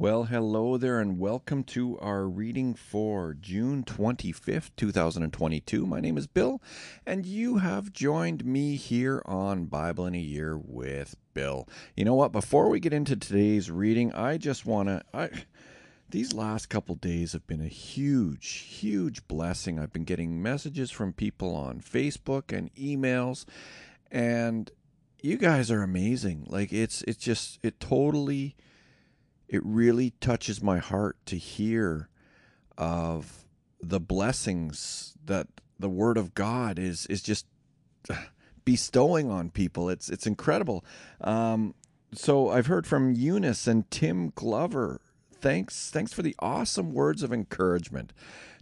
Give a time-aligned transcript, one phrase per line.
[0.00, 5.84] Well, hello there, and welcome to our reading for June 25th, 2022.
[5.84, 6.62] My name is Bill,
[7.04, 11.68] and you have joined me here on Bible in a Year with Bill.
[11.98, 12.32] You know what?
[12.32, 15.02] Before we get into today's reading, I just want to.
[15.12, 15.28] I
[16.08, 19.78] these last couple days have been a huge, huge blessing.
[19.78, 23.44] I've been getting messages from people on Facebook and emails,
[24.10, 24.70] and
[25.22, 26.46] you guys are amazing.
[26.48, 28.56] Like it's it's just it totally
[29.50, 32.08] it really touches my heart to hear
[32.78, 33.44] of
[33.82, 35.48] the blessings that
[35.78, 37.46] the word of God is is just
[38.64, 39.90] bestowing on people.
[39.90, 40.84] It's it's incredible.
[41.20, 41.74] Um,
[42.14, 45.00] so I've heard from Eunice and Tim Glover.
[45.32, 48.12] Thanks thanks for the awesome words of encouragement.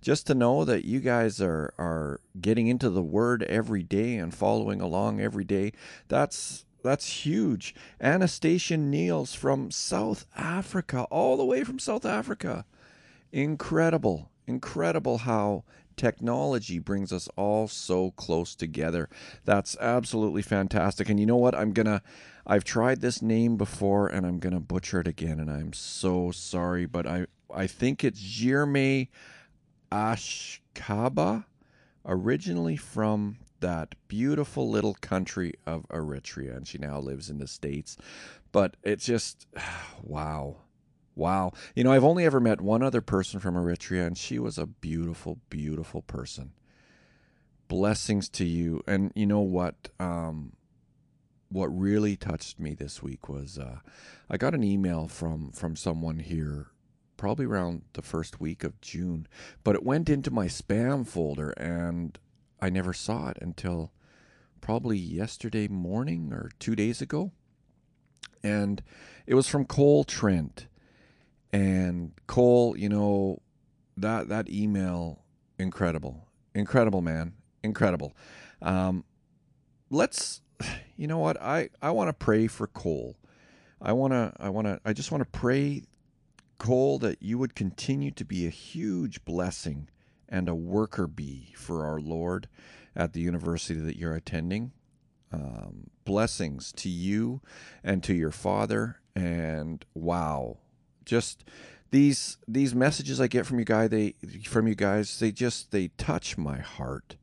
[0.00, 4.32] Just to know that you guys are are getting into the word every day and
[4.32, 5.72] following along every day.
[6.06, 7.74] That's that's huge.
[8.00, 12.64] Anastasia Niels from South Africa, all the way from South Africa.
[13.30, 15.64] Incredible, incredible how
[15.96, 19.10] technology brings us all so close together.
[19.44, 21.10] That's absolutely fantastic.
[21.10, 21.54] And you know what?
[21.54, 22.00] I'm going to
[22.46, 26.30] I've tried this name before and I'm going to butcher it again and I'm so
[26.30, 29.08] sorry, but I I think it's Jirme
[29.92, 31.44] Ashkaba,
[32.06, 37.96] originally from that beautiful little country of Eritrea, and she now lives in the States.
[38.52, 39.46] But it's just,
[40.02, 40.56] wow.
[41.14, 41.52] Wow.
[41.74, 44.66] You know, I've only ever met one other person from Eritrea, and she was a
[44.66, 46.52] beautiful, beautiful person.
[47.66, 48.82] Blessings to you.
[48.86, 49.88] And you know what?
[49.98, 50.52] Um,
[51.50, 53.78] what really touched me this week was uh,
[54.30, 56.68] I got an email from from someone here
[57.16, 59.26] probably around the first week of June,
[59.64, 62.18] but it went into my spam folder and
[62.60, 63.92] I never saw it until
[64.60, 67.32] probably yesterday morning or two days ago.
[68.42, 68.82] And
[69.26, 70.66] it was from Cole Trent.
[71.52, 73.40] And Cole, you know,
[73.96, 75.24] that that email,
[75.58, 76.28] incredible.
[76.54, 77.34] Incredible, man.
[77.62, 78.14] Incredible.
[78.60, 79.04] Um,
[79.90, 80.42] let's
[80.96, 81.40] you know what?
[81.40, 83.16] I, I want to pray for Cole.
[83.80, 85.82] I wanna I wanna I just want to pray,
[86.58, 89.88] Cole, that you would continue to be a huge blessing
[90.28, 92.48] and a worker bee for our Lord
[92.94, 94.72] at the university that you're attending.
[95.32, 97.40] Um, blessings to you
[97.84, 99.00] and to your father.
[99.14, 100.58] And wow,
[101.04, 101.44] just
[101.90, 105.88] these these messages I get from you guys, they from you guys, they just they
[105.98, 107.16] touch my heart.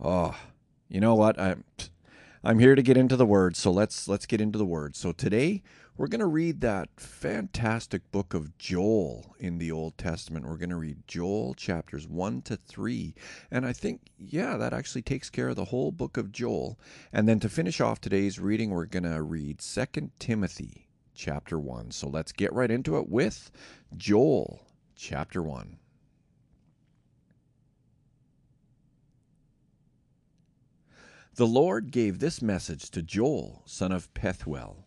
[0.00, 0.36] Oh,
[0.88, 1.38] you know what?
[1.40, 1.64] I'm
[2.48, 4.96] I'm here to get into the word, so let's let's get into the word.
[4.96, 5.62] So today
[5.98, 10.46] we're going to read that fantastic book of Joel in the Old Testament.
[10.46, 13.14] We're going to read Joel chapters 1 to 3.
[13.50, 16.80] And I think, yeah, that actually takes care of the whole book of Joel.
[17.12, 21.90] And then to finish off today's reading, we're going to read 2 Timothy chapter 1.
[21.90, 23.50] So let's get right into it with
[23.94, 24.62] Joel
[24.96, 25.76] chapter 1.
[31.38, 34.78] The Lord gave this message to Joel, son of Pethuel.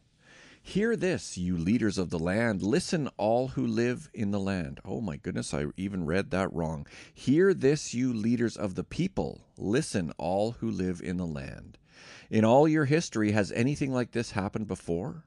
[0.62, 2.62] Hear this, you leaders of the land.
[2.62, 4.82] Listen, all who live in the land.
[4.84, 6.88] Oh my goodness, I even read that wrong.
[7.14, 9.46] Hear this, you leaders of the people.
[9.58, 11.78] Listen, all who live in the land.
[12.30, 15.24] In all your history, has anything like this happened before?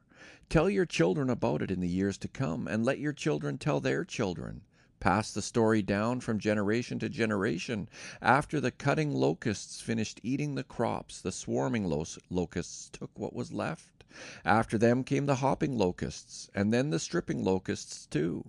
[0.50, 3.80] Tell your children about it in the years to come, and let your children tell
[3.80, 4.60] their children.
[5.04, 7.90] Pass the story down from generation to generation.
[8.22, 13.52] After the cutting locusts finished eating the crops, the swarming lo- locusts took what was
[13.52, 14.04] left.
[14.46, 18.46] After them came the hopping locusts, and then the stripping locusts too.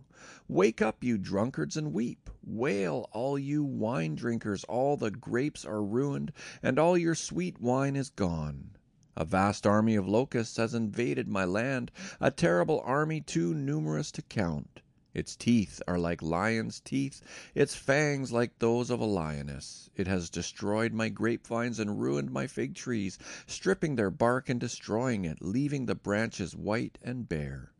[0.47, 2.29] Wake up, you drunkards, and weep.
[2.41, 6.31] Wail, all you wine drinkers, all the grapes are ruined,
[6.63, 8.77] and all your sweet wine is gone.
[9.17, 11.91] A vast army of locusts has invaded my land,
[12.21, 14.79] a terrible army too numerous to count.
[15.15, 17.21] Its teeth are like lions' teeth,
[17.55, 19.89] its fangs like those of a lioness.
[19.95, 23.17] It has destroyed my grapevines and ruined my fig trees,
[23.47, 27.71] stripping their bark and destroying it, leaving the branches white and bare.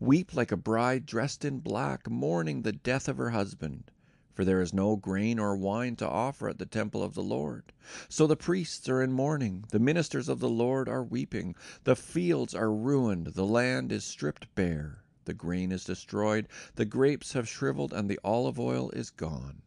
[0.00, 3.92] Weep like a bride dressed in black, mourning the death of her husband.
[4.40, 7.72] for there is no grain or wine to offer at the temple of the Lord.
[8.08, 11.54] So the priests are in mourning, the ministers of the Lord are weeping,
[11.84, 17.32] the fields are ruined, the land is stripped bare, the grain is destroyed, the grapes
[17.32, 19.62] have shriveled, and the olive oil is gone.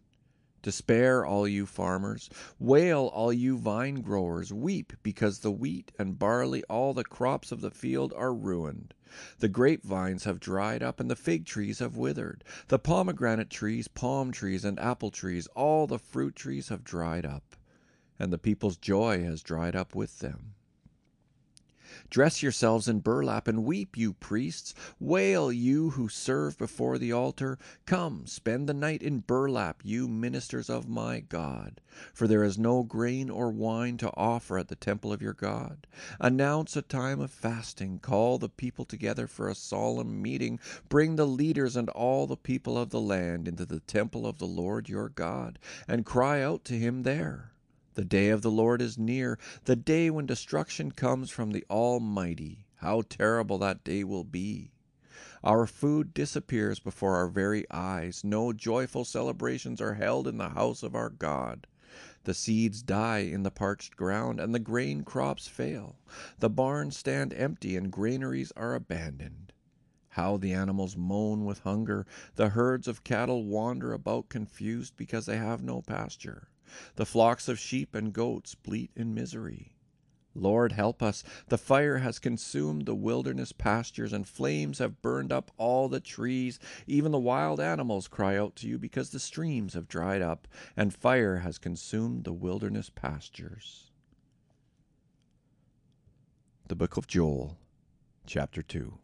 [0.63, 2.29] Despair, all you farmers.
[2.57, 4.53] Wail, all you vine growers.
[4.53, 8.93] Weep, because the wheat and barley, all the crops of the field, are ruined.
[9.39, 12.45] The grapevines have dried up, and the fig trees have withered.
[12.69, 17.57] The pomegranate trees, palm trees, and apple trees, all the fruit trees have dried up,
[18.17, 20.55] and the people's joy has dried up with them.
[22.09, 24.73] Dress yourselves in burlap and weep, you priests.
[24.99, 27.57] Wail, you who serve before the altar.
[27.85, 31.81] Come, spend the night in burlap, you ministers of my God.
[32.13, 35.85] For there is no grain or wine to offer at the temple of your God.
[36.19, 37.99] Announce a time of fasting.
[37.99, 40.59] Call the people together for a solemn meeting.
[40.89, 44.47] Bring the leaders and all the people of the land into the temple of the
[44.47, 47.52] Lord your God, and cry out to him there.
[47.95, 52.65] The day of the Lord is near, the day when destruction comes from the Almighty.
[52.77, 54.71] How terrible that day will be!
[55.43, 58.23] Our food disappears before our very eyes.
[58.23, 61.67] No joyful celebrations are held in the house of our God.
[62.23, 65.99] The seeds die in the parched ground, and the grain crops fail.
[66.39, 69.53] The barns stand empty, and granaries are abandoned.
[70.09, 72.07] How the animals moan with hunger.
[72.35, 76.47] The herds of cattle wander about confused because they have no pasture.
[76.95, 79.73] The flocks of sheep and goats bleat in misery.
[80.35, 81.23] Lord, help us.
[81.49, 86.59] The fire has consumed the wilderness pastures, and flames have burned up all the trees.
[86.87, 90.93] Even the wild animals cry out to you because the streams have dried up, and
[90.93, 93.91] fire has consumed the wilderness pastures.
[96.67, 97.57] The Book of Joel,
[98.25, 98.97] Chapter 2.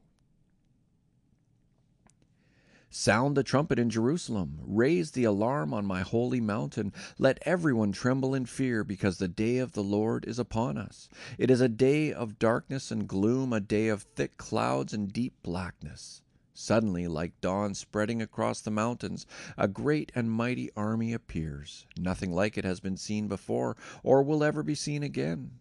[2.91, 4.59] Sound the trumpet in Jerusalem.
[4.63, 6.91] Raise the alarm on my holy mountain.
[7.19, 11.07] Let everyone tremble in fear, because the day of the Lord is upon us.
[11.37, 15.35] It is a day of darkness and gloom, a day of thick clouds and deep
[15.43, 16.23] blackness.
[16.55, 21.85] Suddenly, like dawn spreading across the mountains, a great and mighty army appears.
[21.95, 25.59] Nothing like it has been seen before, or will ever be seen again.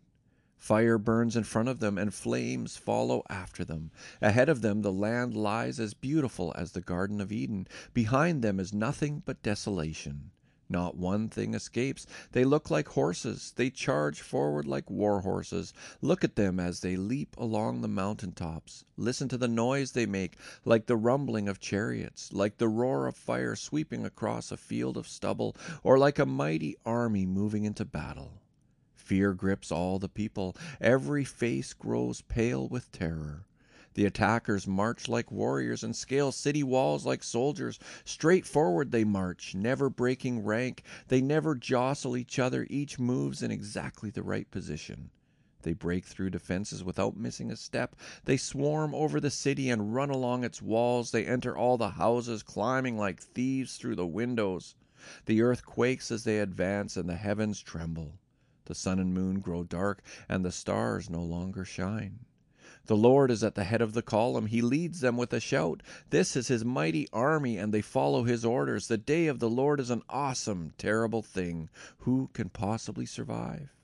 [0.58, 3.92] Fire burns in front of them, and flames follow after them.
[4.20, 7.68] Ahead of them, the land lies as beautiful as the Garden of Eden.
[7.94, 10.32] Behind them is nothing but desolation.
[10.68, 12.06] Not one thing escapes.
[12.32, 13.54] They look like horses.
[13.56, 15.72] They charge forward like war horses.
[16.02, 18.84] Look at them as they leap along the mountain tops.
[18.96, 23.16] Listen to the noise they make, like the rumbling of chariots, like the roar of
[23.16, 28.42] fire sweeping across a field of stubble, or like a mighty army moving into battle.
[29.08, 30.54] Fear grips all the people.
[30.82, 33.46] Every face grows pale with terror.
[33.94, 37.78] The attackers march like warriors and scale city walls like soldiers.
[38.04, 40.82] Straight forward they march, never breaking rank.
[41.06, 42.66] They never jostle each other.
[42.68, 45.08] Each moves in exactly the right position.
[45.62, 47.96] They break through defenses without missing a step.
[48.26, 51.12] They swarm over the city and run along its walls.
[51.12, 54.74] They enter all the houses, climbing like thieves through the windows.
[55.24, 58.18] The earth quakes as they advance, and the heavens tremble.
[58.68, 62.26] The sun and moon grow dark, and the stars no longer shine.
[62.84, 64.46] The Lord is at the head of the column.
[64.46, 65.82] He leads them with a shout.
[66.10, 68.88] This is his mighty army, and they follow his orders.
[68.88, 71.70] The day of the Lord is an awesome, terrible thing.
[72.00, 73.74] Who can possibly survive?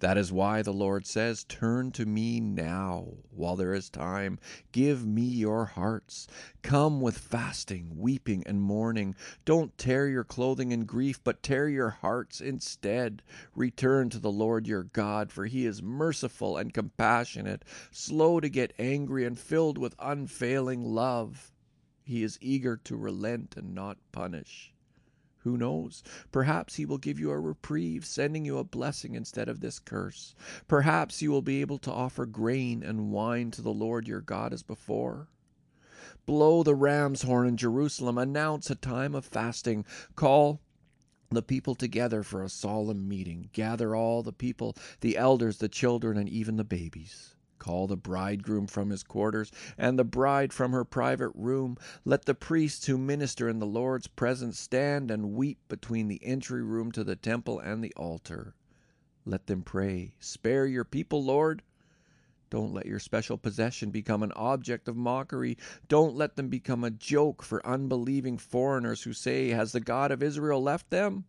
[0.00, 4.38] That is why the Lord says, Turn to me now, while there is time.
[4.70, 6.28] Give me your hearts.
[6.62, 9.16] Come with fasting, weeping, and mourning.
[9.44, 13.22] Don't tear your clothing in grief, but tear your hearts instead.
[13.56, 18.74] Return to the Lord your God, for he is merciful and compassionate, slow to get
[18.78, 21.50] angry, and filled with unfailing love.
[22.04, 24.72] He is eager to relent and not punish.
[25.48, 26.02] Who knows?
[26.30, 30.34] Perhaps he will give you a reprieve, sending you a blessing instead of this curse.
[30.66, 34.52] Perhaps you will be able to offer grain and wine to the Lord your God
[34.52, 35.28] as before.
[36.26, 39.86] Blow the ram's horn in Jerusalem, announce a time of fasting,
[40.16, 40.60] call
[41.30, 46.18] the people together for a solemn meeting, gather all the people, the elders, the children,
[46.18, 47.34] and even the babies.
[47.58, 51.76] Call the bridegroom from his quarters, and the bride from her private room.
[52.04, 56.62] Let the priests who minister in the Lord's presence stand and weep between the entry
[56.62, 58.54] room to the temple and the altar.
[59.24, 61.62] Let them pray, Spare your people, Lord.
[62.50, 65.58] Don't let your special possession become an object of mockery.
[65.86, 70.22] Don't let them become a joke for unbelieving foreigners who say, Has the God of
[70.22, 71.26] Israel left them?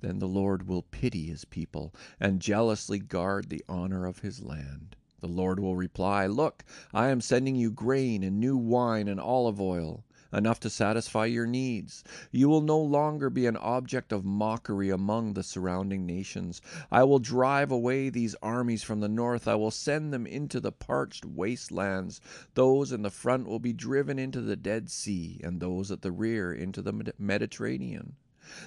[0.00, 4.94] Then the Lord will pity his people and jealously guard the honor of his land.
[5.20, 6.64] The Lord will reply, Look,
[6.94, 10.04] I am sending you grain and new wine and olive oil.
[10.32, 12.04] enough to satisfy your needs.
[12.30, 16.62] You will no longer be an object of mockery among the surrounding nations.
[16.92, 19.48] I will drive away these armies from the north.
[19.48, 22.20] I will send them into the parched wastelands.
[22.54, 26.12] Those in the front will be driven into the Dead Sea, and those at the
[26.12, 28.14] rear into the Mediterranean.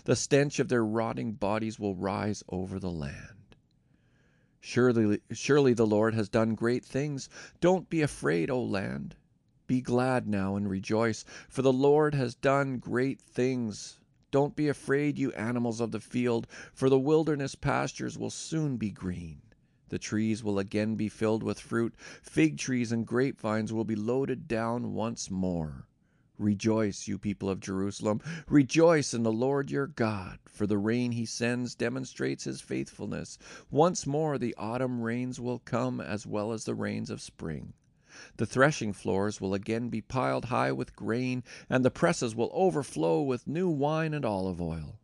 [0.05, 3.55] The stench of their rotting bodies will rise over the land.
[4.59, 7.29] Surely, surely the Lord has done great things.
[7.59, 9.15] Don't be afraid, O land.
[9.65, 13.99] Be glad now and rejoice, for the Lord has done great things.
[14.29, 18.91] Don't be afraid, you animals of the field, for the wilderness pastures will soon be
[18.91, 19.41] green.
[19.89, 24.47] The trees will again be filled with fruit, fig trees and grapevines will be loaded
[24.47, 25.87] down once more.
[26.41, 28.19] Rejoice, you people of Jerusalem.
[28.47, 33.37] Rejoice in the Lord your God, for the rain he sends demonstrates his faithfulness.
[33.69, 37.73] Once more the autumn rains will come as well as the rains of spring.
[38.37, 43.21] The threshing floors will again be piled high with grain, and the presses will overflow
[43.21, 44.97] with new wine and olive oil.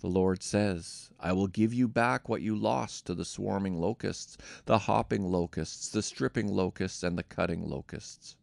[0.00, 4.38] The Lord says, I will give you back what you lost to the swarming locusts,
[4.64, 8.36] the hopping locusts, the stripping locusts, and the cutting locusts.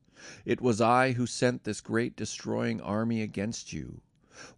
[0.46, 4.02] It was I who sent this great destroying army against you.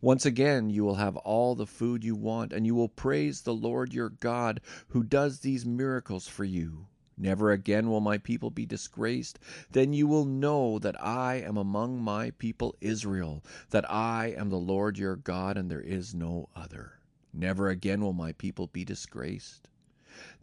[0.01, 3.53] Once again you will have all the food you want, and you will praise the
[3.53, 6.87] Lord your God who does these miracles for you.
[7.17, 9.39] Never again will my people be disgraced.
[9.71, 14.57] Then you will know that I am among my people Israel, that I am the
[14.57, 16.99] Lord your God, and there is no other.
[17.33, 19.69] Never again will my people be disgraced.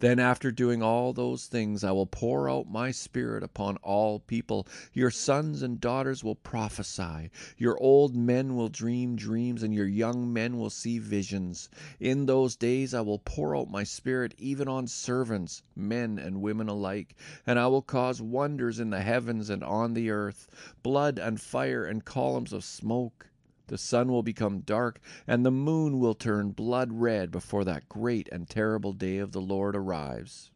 [0.01, 4.67] Then, after doing all those things, I will pour out my Spirit upon all people.
[4.93, 7.31] Your sons and daughters will prophesy.
[7.57, 11.69] Your old men will dream dreams, and your young men will see visions.
[12.01, 16.69] In those days I will pour out my Spirit even on servants, men and women
[16.69, 17.15] alike,
[17.47, 20.49] and I will cause wonders in the heavens and on the earth
[20.83, 23.30] blood and fire and columns of smoke.
[23.71, 24.99] The sun will become dark,
[25.29, 29.41] and the moon will turn blood red before that great and terrible day of the
[29.41, 30.51] Lord arrives.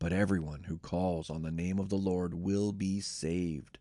[0.00, 3.78] But everyone who calls on the name of the Lord will be saved.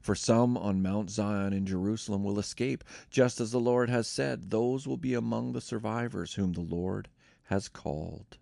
[0.00, 4.52] For some on Mount Zion in Jerusalem will escape, just as the Lord has said,
[4.52, 7.08] those will be among the survivors whom the Lord
[7.46, 8.38] has called.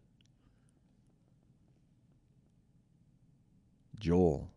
[3.98, 4.50] Joel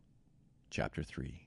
[0.70, 1.45] chapter 3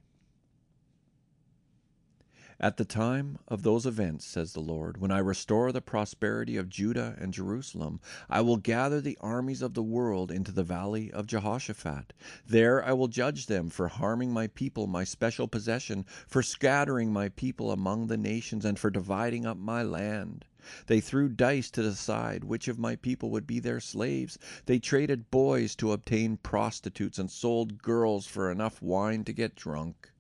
[2.61, 6.69] at the time of those events, says the Lord, when I restore the prosperity of
[6.69, 11.29] Judah and Jerusalem, I will gather the armies of the world into the valley of
[11.29, 12.13] Jehoshaphat.
[12.45, 17.29] There I will judge them for harming my people, my special possession, for scattering my
[17.29, 20.45] people among the nations, and for dividing up my land.
[20.89, 24.37] They threw dice to decide which of my people would be their slaves.
[24.67, 30.11] They traded boys to obtain prostitutes and sold girls for enough wine to get drunk.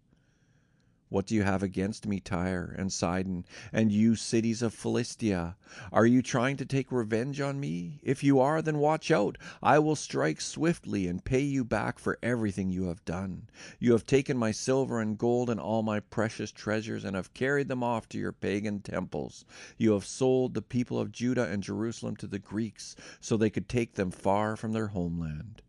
[1.10, 5.56] What do you have against me, Tyre and Sidon, and you cities of Philistia?
[5.90, 7.98] Are you trying to take revenge on me?
[8.02, 9.38] If you are, then watch out.
[9.62, 13.48] I will strike swiftly and pay you back for everything you have done.
[13.78, 17.68] You have taken my silver and gold and all my precious treasures and have carried
[17.68, 19.46] them off to your pagan temples.
[19.78, 23.68] You have sold the people of Judah and Jerusalem to the Greeks so they could
[23.68, 25.62] take them far from their homeland.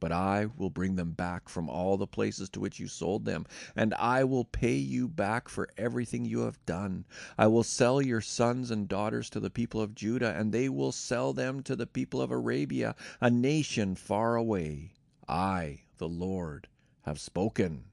[0.00, 3.44] But I will bring them back from all the places to which you sold them,
[3.76, 7.04] and I will pay you back for everything you have done.
[7.36, 10.92] I will sell your sons and daughters to the people of Judah, and they will
[10.92, 14.94] sell them to the people of Arabia, a nation far away.
[15.28, 16.68] I, the Lord,
[17.02, 17.84] have spoken.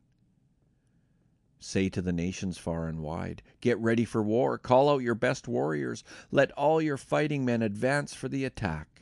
[1.59, 5.47] Say to the nations far and wide, Get ready for war, call out your best
[5.47, 8.96] warriors, let all your fighting men advance for the attack.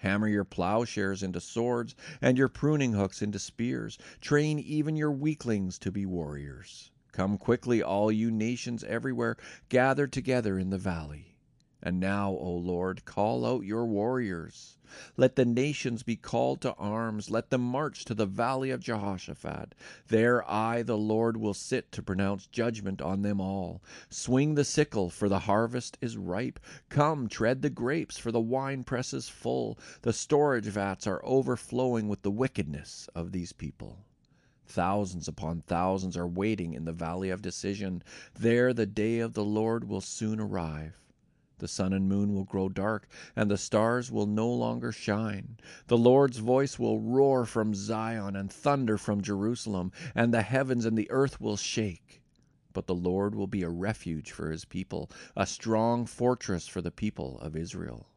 [0.00, 3.98] Hammer your plowshares into swords, and your pruning hooks into spears.
[4.20, 6.90] Train even your weaklings to be warriors.
[7.12, 9.36] Come quickly, all you nations everywhere,
[9.68, 11.29] gather together in the valley.
[11.82, 14.76] And now, O Lord, call out your warriors.
[15.16, 17.30] Let the nations be called to arms.
[17.30, 19.74] Let them march to the valley of Jehoshaphat.
[20.08, 23.80] There I, the Lord, will sit to pronounce judgment on them all.
[24.08, 26.60] Swing the sickle, for the harvest is ripe.
[26.88, 29.78] Come, tread the grapes, for the winepress is full.
[30.02, 34.04] The storage vats are overflowing with the wickedness of these people.
[34.66, 38.02] Thousands upon thousands are waiting in the valley of decision.
[38.38, 40.96] There the day of the Lord will soon arrive.
[41.60, 45.58] The sun and moon will grow dark, and the stars will no longer shine.
[45.86, 50.98] The Lord's voice will roar from Zion and thunder from Jerusalem, and the heavens and
[50.98, 52.22] the earth will shake.
[52.72, 56.90] But the Lord will be a refuge for his people, a strong fortress for the
[56.90, 58.08] people of Israel.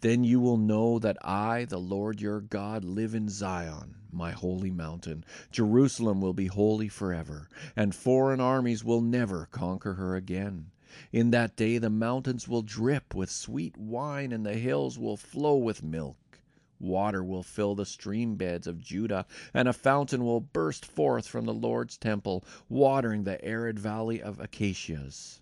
[0.00, 4.70] Then you will know that I, the Lord your God, live in Zion my holy
[4.70, 5.24] mountain.
[5.50, 10.70] Jerusalem will be holy forever, and foreign armies will never conquer her again.
[11.12, 15.56] In that day the mountains will drip with sweet wine, and the hills will flow
[15.56, 16.40] with milk.
[16.80, 21.46] Water will fill the stream beds of Judah, and a fountain will burst forth from
[21.46, 25.40] the Lord's temple, watering the arid valley of acacias.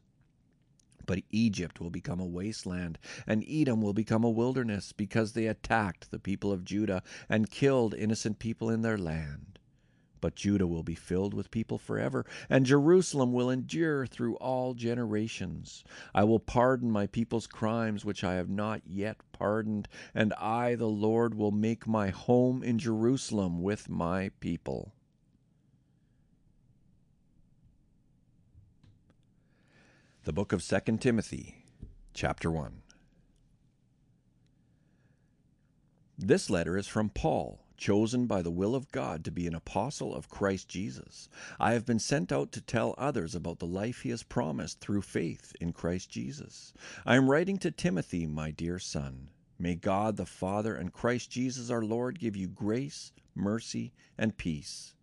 [1.05, 6.11] But Egypt will become a wasteland, and Edom will become a wilderness, because they attacked
[6.11, 9.52] the people of Judah and killed innocent people in their land.
[10.23, 15.83] But Judah will be filled with people forever, and Jerusalem will endure through all generations.
[16.14, 20.88] I will pardon my people's crimes which I have not yet pardoned, and I, the
[20.88, 24.95] Lord, will make my home in Jerusalem with my people.
[30.23, 31.64] The book of 2 Timothy,
[32.14, 32.83] chapter 1.
[36.17, 40.15] This letter is from Paul, chosen by the will of God to be an apostle
[40.15, 41.29] of Christ Jesus.
[41.59, 45.03] I have been sent out to tell others about the life he has promised through
[45.03, 46.73] faith in Christ Jesus.
[47.05, 49.31] I am writing to Timothy, my dear son.
[49.59, 54.95] May God the Father and Christ Jesus our Lord give you grace, mercy, and peace.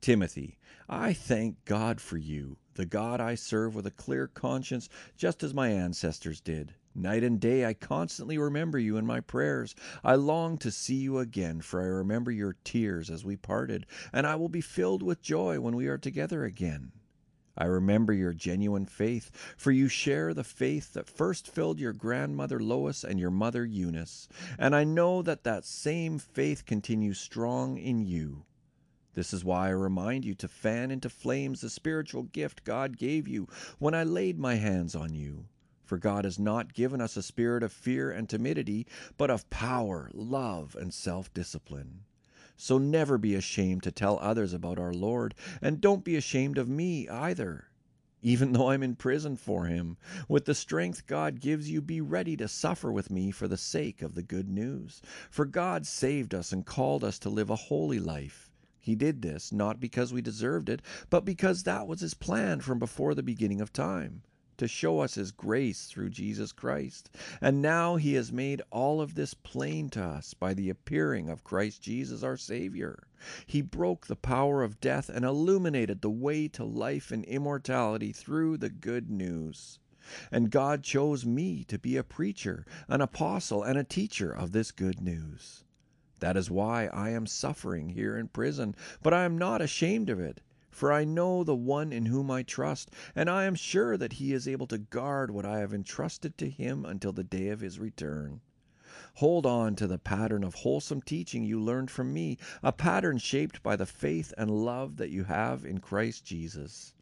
[0.00, 0.58] Timothy,
[0.88, 5.54] I thank God for you the God I serve with a clear conscience, just as
[5.54, 6.74] my ancestors did.
[6.98, 9.76] Night and day I constantly remember you in my prayers.
[10.02, 14.26] I long to see you again, for I remember your tears as we parted, and
[14.26, 16.90] I will be filled with joy when we are together again.
[17.56, 22.58] I remember your genuine faith, for you share the faith that first filled your grandmother
[22.58, 24.28] Lois and your mother Eunice,
[24.58, 28.44] and I know that that same faith continues strong in you.
[29.14, 33.28] This is why I remind you to fan into flames the spiritual gift God gave
[33.28, 33.46] you
[33.78, 35.46] when I laid my hands on you.
[35.88, 40.10] For God has not given us a spirit of fear and timidity, but of power,
[40.12, 42.04] love, and self discipline.
[42.58, 46.68] So never be ashamed to tell others about our Lord, and don't be ashamed of
[46.68, 47.68] me either.
[48.20, 49.96] Even though I'm in prison for him,
[50.28, 54.02] with the strength God gives you, be ready to suffer with me for the sake
[54.02, 55.00] of the good news.
[55.30, 59.52] For God saved us and called us to live a holy life he did this
[59.52, 63.62] not because we deserved it, but because that was His plan from before the beginning
[63.62, 64.20] of time
[64.58, 67.10] to show us His grace through Jesus Christ.
[67.40, 71.42] And now He has made all of this plain to us by the appearing of
[71.42, 73.08] Christ Jesus our Savior.
[73.46, 78.58] He broke the power of death and illuminated the way to life and immortality through
[78.58, 79.80] the good news.
[80.30, 84.70] And God chose me to be a preacher, an apostle, and a teacher of this
[84.70, 85.64] good news.
[86.20, 90.18] That is why I am suffering here in prison, but I am not ashamed of
[90.18, 90.40] it.
[90.78, 94.32] For I know the one in whom I trust, and I am sure that he
[94.32, 97.80] is able to guard what I have entrusted to him until the day of his
[97.80, 98.42] return.
[99.14, 103.60] Hold on to the pattern of wholesome teaching you learned from me, a pattern shaped
[103.60, 106.94] by the faith and love that you have in Christ Jesus.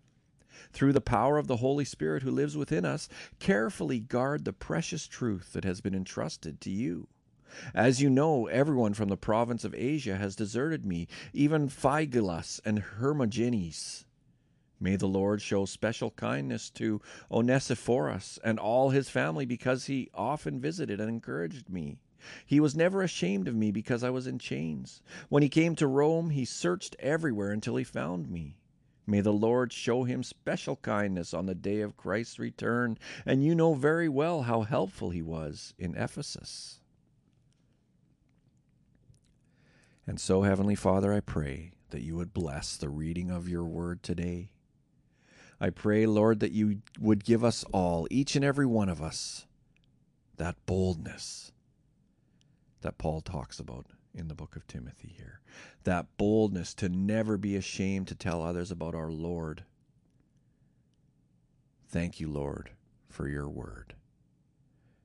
[0.73, 3.11] Through the power of the Holy Spirit who lives within us,
[3.41, 7.09] carefully guard the precious truth that has been entrusted to you.
[7.75, 12.81] As you know, everyone from the province of Asia has deserted me, even Phygelus and
[12.81, 14.05] Hermogenes.
[14.79, 20.61] May the Lord show special kindness to Onesiphorus and all his family because he often
[20.61, 21.99] visited and encouraged me.
[22.45, 25.01] He was never ashamed of me because I was in chains.
[25.29, 28.57] When he came to Rome, he searched everywhere until he found me.
[29.07, 33.55] May the Lord show him special kindness on the day of Christ's return, and you
[33.55, 36.81] know very well how helpful he was in Ephesus.
[40.07, 44.03] And so, Heavenly Father, I pray that you would bless the reading of your word
[44.03, 44.51] today.
[45.61, 49.47] I pray, Lord, that you would give us all, each and every one of us,
[50.37, 51.53] that boldness
[52.83, 55.41] that Paul talks about in the book of Timothy here.
[55.85, 59.65] That boldness to never be ashamed to tell others about our Lord.
[61.89, 62.71] Thank you, Lord,
[63.09, 63.95] for your word.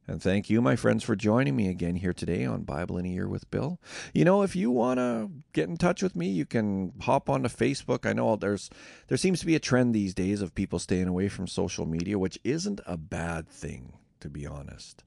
[0.08, 3.10] And thank you, my friends, for joining me again here today on Bible in a
[3.10, 3.80] Year with Bill.
[4.14, 7.50] You know, if you want to get in touch with me, you can hop onto
[7.50, 8.10] Facebook.
[8.10, 8.70] I know there's
[9.08, 12.18] there seems to be a trend these days of people staying away from social media,
[12.18, 15.04] which isn't a bad thing, to be honest.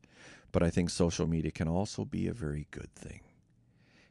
[0.53, 3.21] But I think social media can also be a very good thing.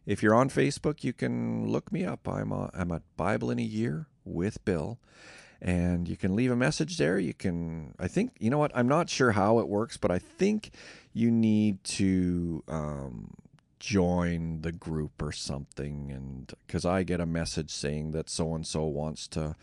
[0.05, 2.27] If you're on Facebook, you can look me up.
[2.27, 4.99] I'm a, I'm at Bible in a Year with Bill
[5.63, 7.17] and you can leave a message there.
[7.17, 8.71] You can, I think, you know what?
[8.75, 10.71] I'm not sure how it works, but I think
[11.13, 13.33] you need to um,
[13.79, 16.11] join the group or something.
[16.11, 19.55] And because I get a message saying that so and so wants to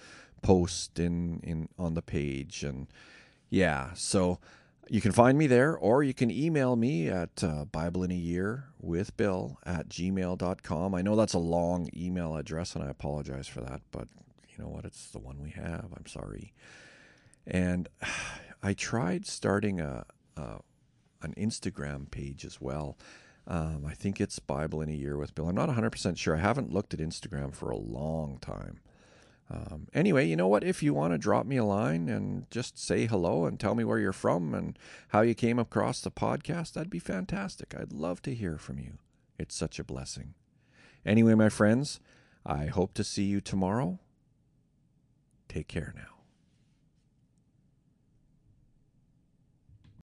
[0.43, 2.87] post in in on the page, and
[3.51, 4.39] yeah, so
[4.93, 8.15] You can find me there, or you can email me at uh, Bible in a
[8.15, 10.95] Year with Bill at gmail.com.
[10.97, 14.09] I know that's a long email address, and I apologize for that, but
[14.51, 14.85] you know what?
[14.85, 15.89] It's the one we have.
[15.97, 16.53] I'm sorry.
[17.47, 17.89] And
[18.63, 20.05] I tried starting a,
[20.37, 20.61] a
[21.23, 22.97] an Instagram page as well.
[23.47, 25.49] Um, I think it's Bible in a Year with Bill.
[25.49, 26.37] I'm not 100% sure.
[26.37, 28.81] I haven't looked at Instagram for a long time.
[29.51, 30.63] Um, anyway, you know what?
[30.63, 33.83] If you want to drop me a line and just say hello and tell me
[33.83, 37.75] where you're from and how you came across the podcast, that'd be fantastic.
[37.77, 38.99] I'd love to hear from you.
[39.39, 40.35] It's such a blessing.
[41.05, 41.99] Anyway, my friends,
[42.47, 43.99] I hope to see you tomorrow.
[45.51, 46.20] Take care now.